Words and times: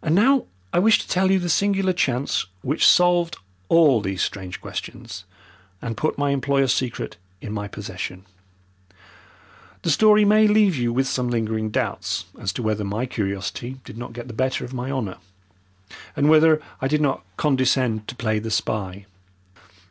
And 0.00 0.14
now 0.14 0.46
I 0.72 0.78
wish 0.78 0.98
to 1.00 1.06
tell 1.06 1.30
you 1.30 1.38
the 1.38 1.50
singular 1.50 1.92
chance 1.92 2.46
which 2.62 2.86
solved 2.86 3.36
all 3.68 4.00
these 4.00 4.22
strange 4.22 4.58
questions 4.58 5.24
and 5.82 5.98
put 5.98 6.16
my 6.16 6.30
employer's 6.30 6.72
secret 6.72 7.18
in 7.42 7.52
my 7.52 7.68
possession. 7.68 8.24
The 9.82 9.90
story 9.90 10.24
may 10.24 10.48
leave 10.48 10.76
you 10.76 10.94
with 10.94 11.08
some 11.08 11.28
lingering 11.28 11.68
doubts 11.68 12.24
as 12.40 12.54
to 12.54 12.62
whether 12.62 12.84
my 12.84 13.04
curiosity 13.04 13.76
did 13.84 13.98
not 13.98 14.14
get 14.14 14.28
the 14.28 14.32
better 14.32 14.64
of 14.64 14.72
my 14.72 14.90
honour, 14.90 15.18
and 16.16 16.30
whether 16.30 16.62
I 16.80 16.88
did 16.88 17.02
not 17.02 17.22
condescend 17.36 18.08
to 18.08 18.16
play 18.16 18.38
the 18.38 18.50
spy. 18.50 19.04